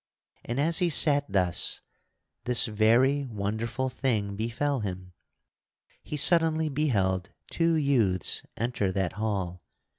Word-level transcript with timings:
And 0.43 0.59
as 0.59 0.79
he 0.79 0.89
sat 0.89 1.31
thus 1.31 1.81
this 2.45 2.65
very 2.65 3.27
wonderful 3.27 3.87
thing 3.87 4.35
befell 4.35 4.79
him: 4.79 5.13
He 6.01 6.17
suddenly 6.17 6.69
beheld 6.69 7.29
two 7.51 7.75
youths 7.75 8.41
enter 8.57 8.91
that 8.93 9.13
hall. 9.13 9.61